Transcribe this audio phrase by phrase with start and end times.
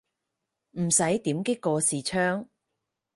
[0.79, 2.49] 唔使點擊個視窗